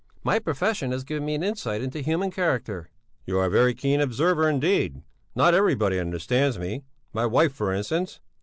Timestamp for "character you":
2.31-3.37